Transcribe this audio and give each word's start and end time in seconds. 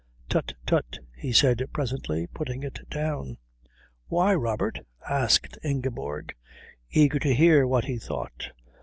"Tut, 0.29 0.55
tut," 0.65 0.97
he 1.15 1.31
said 1.31 1.63
presently, 1.71 2.25
putting 2.25 2.63
it 2.63 2.89
down. 2.89 3.37
"Why, 4.07 4.33
Robert?" 4.33 4.79
asked 5.07 5.59
Ingeborg, 5.63 6.33
eager 6.89 7.19
to 7.19 7.35
hear 7.35 7.67
what 7.67 7.85
he 7.85 7.99
thought. 7.99 8.49